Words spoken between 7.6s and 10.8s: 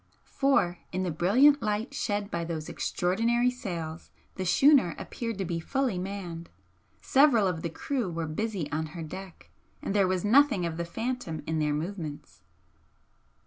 the crew were busy on her deck and there was nothing of